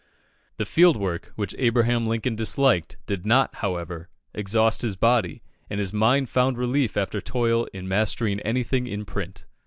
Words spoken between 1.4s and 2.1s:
Abraham